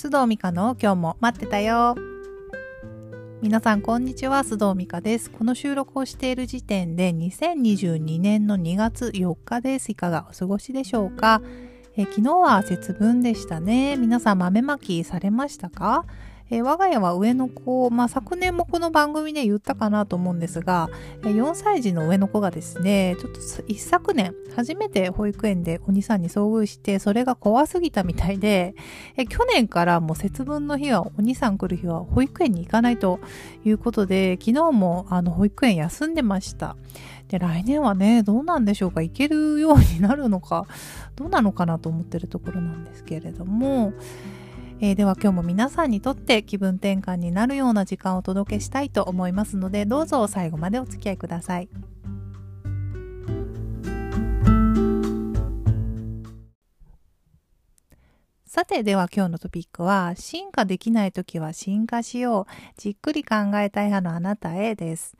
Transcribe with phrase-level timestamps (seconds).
[0.00, 1.94] 須藤美香の今日も待ってたよ。
[3.42, 5.30] 皆さんこんにちは、須藤美香です。
[5.30, 9.92] この収録をしている時点で2022年の2月4日です。
[9.92, 11.42] いかがお過ごしでしょうか？
[11.98, 13.98] え昨日は節分でしたね。
[13.98, 16.06] 皆さん豆まきされましたか？
[16.50, 20.90] えー、我が家は上の子、まあ、昨年もこの番組で言ったかなと思うんですが、
[21.22, 28.74] 4歳児の上の子がですね、ちょっと一昨年、初めて保育園でお兄さんに遭遇して、それが怖すぎたみたいで、
[29.16, 33.20] え、去年からもう節分の日は、お兄さん来る日は保育園に行かないと
[33.64, 36.76] いうことで、昨日もあの保育園休んでました。
[37.28, 40.66] で、来年はね、どうなんでしょうか行けるようになるのか、
[41.14, 43.92] どうなのかなと思ってるところなんですけれども、
[44.82, 51.68] えー、では今日も皆さんにとって気分転換になるような時間をお届けしたいと思いますのでどうぞ最後までお付き合いください。
[58.46, 62.52] さて、では今日のトピックは、進化できないときは進化しよう。
[62.76, 65.16] じっくり考えたい派のあなたへです。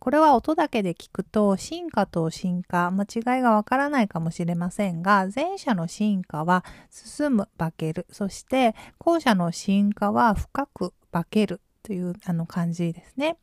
[0.00, 8.06] これは音だけで聞くと進化と進化、間違いがわからないかもしれませんが、前者の進化は進む、化ける。
[8.10, 13.36] そして後者の進化は深く化けるというあの感じですね。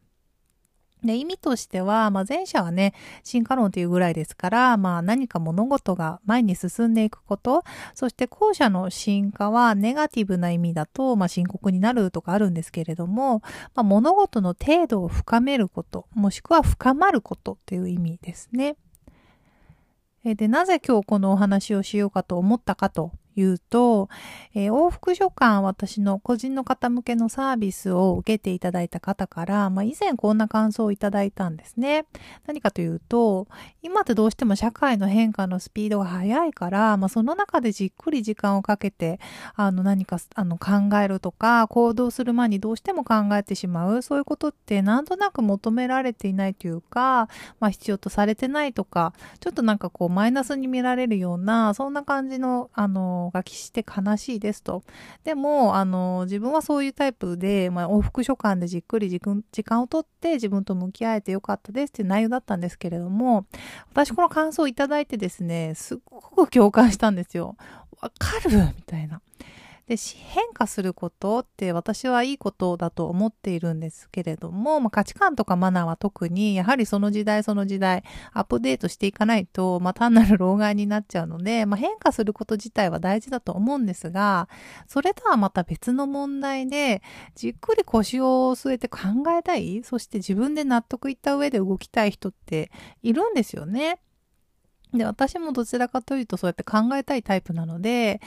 [1.04, 13.42] で、意味としては、まあ、前者はね、進化論というぐらいですから、まあ、何か物事が前に進んでいくこと、そして後者の進化はネガティブな意味だと、まあ、深刻になるとかあるんですけれども、
[13.76, 18.76] まあ、物事の程度を深めること、もしくは深まることっていう意味ですね。
[20.24, 24.10] で、なぜ今日このお話をしようかと思ったかと言うと、
[24.54, 32.06] えー、往復書簡私の個人の方向けのサービスを受けていただいた方から、まあ、以前こんな感想をいただいたんですね。
[32.48, 33.48] 何かというと、
[33.82, 39.20] 今ってどうしても社会の変化のスピードが速いから、まあ、その中でじっくり時間をかけて、
[39.56, 47.30] あの何かあの考えるとか、行動する前にどうしても考えてしまう、そういうことってなんとなく求められていないというか、
[47.60, 54.84] まあ、必要とされてないとか、ちょっとなんかこうマイナスに見られるような、そんな感じの、あの、書きして悲しいですと。
[55.24, 59.20] でも、あの、自分はそういうタイプで、まあ、往復書簡でじっくり時
[59.64, 63.46] 間をとって自分と向き合えてよかったですっていう内容だったんですけれども、
[63.92, 67.56] 私この感想をいただいてですね、すっごく共感したんですよ。
[68.00, 68.58] わかる？
[68.76, 69.22] みたいな。
[69.88, 78.04] で、変化することって私はいいことだと思っているんですけれども、まあ、価値観とかマナーは特に、やはりその時代その時代、
[78.34, 84.50] アップデートしていかないと、まあ、単なる老害になっちゃうので、まあ、変化すること自体は大事だと思うんですが、
[84.88, 87.02] それとはまた別の問題で、
[87.36, 89.00] じっくり腰を据えて考
[89.38, 92.72] えたい、そして自分で納得いった上で動きたい人って
[93.04, 94.00] いるんですよね。
[94.94, 98.22] で、私もどちらかというとそうやって考えたいタイプなので、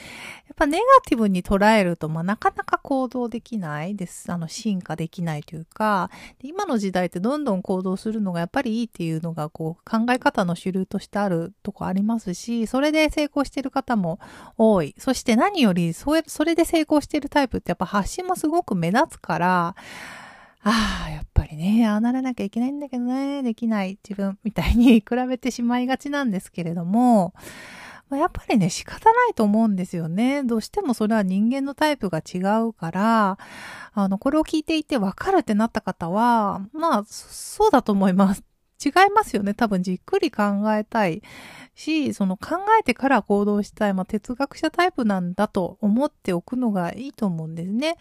[0.47, 4.31] やっぱネガティブに捉えると、まあ、なかなか行動できないです。
[4.31, 6.11] あの、進化できないというか、
[6.43, 14.19] 今の時代ってどんどん行動するのがやっぱりいいっていうのが、こう、考え方の主流としてあるとこありますし、それで成功してる方も
[14.59, 14.95] 多い。
[14.99, 19.77] そして何より、それそれで成功してるタイプってやっぱ発信もすごく目立つから、
[20.63, 27.33] ああ、やっぱりね、ああならなきゃいけないんだけどね、できない自分みたいに 比べてしまいがちなんですけれども、
[28.11, 30.43] まあ、やっぱりね、仕方ないと思うんですよね。
[30.43, 33.39] どうしてもそれは人間のタイプが違うから、
[33.95, 38.50] あの、これを聞いていて分かるってなった方は、まあ、そうだと思います。
[38.83, 39.55] 違いますよね。
[39.55, 40.43] 多分じっくり考
[40.75, 41.23] えたい
[41.75, 47.97] し、その考えてから行動したい、まあ、哲学者タイプなんだと思っておくのがいいと思うんですね。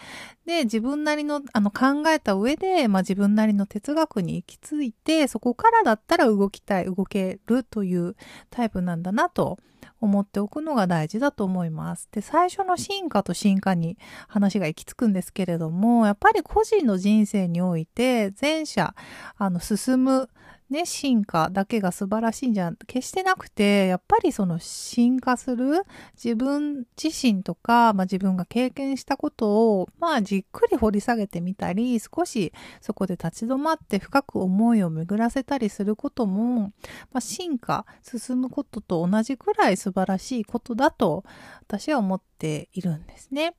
[0.46, 8.16] で、自分なりの、あの、考えた上で、まあ、自分なりの哲学に行き着いて、そこからだったら動きたい、動けるという
[8.50, 9.60] タイプなんだなと
[10.02, 12.08] 思っておくのが大事だと思います。
[12.12, 13.98] で、最初の進化と進化に
[14.28, 18.96] 話が行き着くんですけれども、やっぱり個人の人生において、前者、
[19.38, 20.30] あの、進む、
[20.70, 25.84] ね、進化だけが素晴らしいんじゃ決してなくて、やっぱりその進化する
[26.14, 36.72] 自分自身とか、まあ、自分が経験したことを、まあ、じっくり掘り下げてみたり、少しそこで立ち止まって深く思いを巡らせたりすることも、
[37.12, 41.24] まあ、進化、進むことと同じくらい素晴らしいことだと
[41.62, 43.56] 私は思っているんですね。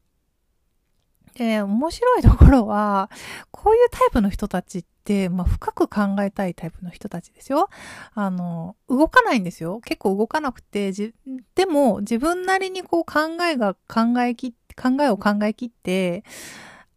[1.41, 3.11] で、面白いところは、
[3.51, 7.71] こういうタイプの人たちって、まあ、深く考えたいタイプの人たちですよ。
[8.13, 9.81] あの、動かないんですよ。
[9.81, 11.15] 結構動かなくて、じ
[11.55, 16.25] でも、自分なりにこう考えが考えき、考えを考えきって、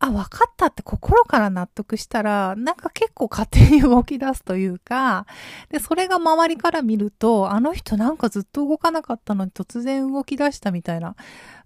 [0.06, 5.26] あ、分かったって心から納得したら、なんか結構勝手に動き出すというか、
[5.70, 11.16] で、それが周りから見ると、あの人なんかずっと動かなかったのに突然動き出したみたいな、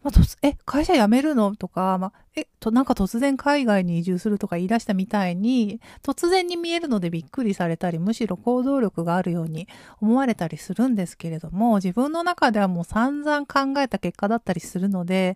[0.04, 1.56] まあ、え、会社辞めるの？
[1.56, 9.68] とか、まあ、え、と、なんか突然海外に移住するとか言い出したみたいに、突然に見えるのでびっくりされたり、むしろ行動力があるように
[10.00, 15.36] 思われたりするんですけれども、自分の中ではもう散々考えた結果だったりするので、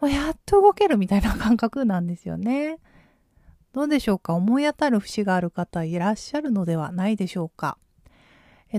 [0.00, 2.78] まあ、やっと動けるみたいな感覚なんですよね。
[3.72, 4.34] どうでしょうか？
[4.34, 7.78] 思い当たる節がある方いらっしゃるのではないでしょうか？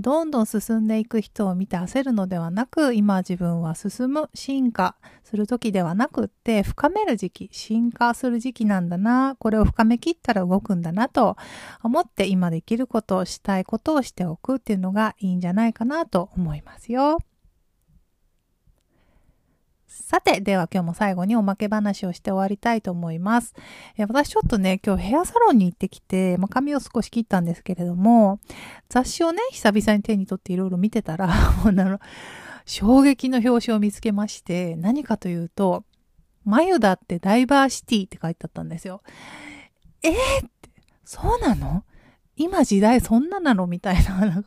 [0.02, 11.38] どんどん進んでいく人を見て焦るのではなく、今自分は進む、進化する時ではなくって、深める時期、進化する時期なんだな、これを深めきったら動くんだなと
[11.82, 17.20] 思って今できることを、したいことをしておくっていうのがいいんじゃないかなと思いますよ。
[19.96, 23.56] さて、では今日も最後におまけ話をして終わりたいと思います。
[23.98, 28.42] え私ちょっとね、今日ヘアサロンに行ってきて、まあ、髪を少し切ったんですけれども、
[28.90, 31.28] 雑誌をね、久々に手に取っていろいろ見てたら、
[31.64, 32.00] もうなの、
[32.66, 35.86] 衝撃の表紙を見つけまして、何かというと、
[36.44, 39.02] 眉だってダイバーシティって書いてあったんですよ。
[40.04, 40.16] えー、っ
[40.62, 40.70] て、
[41.06, 41.86] そうなの？
[42.38, 43.68] 今時代そんななの？
[43.68, 44.44] みたいな。